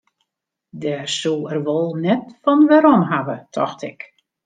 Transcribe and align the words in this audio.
Dêr 0.81 1.05
soe 1.19 1.47
er 1.53 1.59
wol 1.67 1.87
net 2.03 2.25
fan 2.43 2.61
werom 2.69 3.03
hawwe, 3.11 3.37
tocht 3.55 3.81
ik. 3.89 3.99